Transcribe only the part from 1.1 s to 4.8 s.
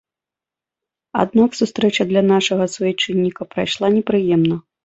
Аднак сустрэча для нашага суайчынніка прайшла непрыемна.